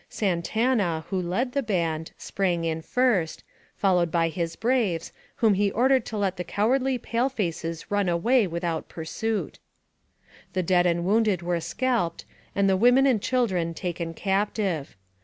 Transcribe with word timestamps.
Santana, 0.09 1.05
who 1.11 1.21
led 1.21 1.51
the 1.51 1.61
band, 1.61 2.11
sprang 2.17 2.65
in 2.65 2.81
first, 2.81 3.43
followed 3.77 4.09
by 4.11 4.29
his 4.29 4.55
braves, 4.55 5.13
whom 5.35 5.53
he 5.53 5.69
ordered 5.69 6.05
to 6.07 6.17
let 6.17 6.37
the 6.37 6.43
cowardly 6.43 6.97
pale 6.97 7.29
faces 7.29 7.91
run 7.91 8.09
away 8.09 8.47
without 8.47 8.89
pursuit. 8.89 9.59
The 10.53 10.63
dead 10.63 10.87
and 10.87 11.05
wounded 11.05 11.43
were 11.43 11.59
scalped, 11.59 12.25
and 12.55 12.67
the 12.67 12.75
women 12.77 13.05
and 13.05 13.21
children 13.21 13.75
taken 13.75 14.15
captive. 14.15 14.95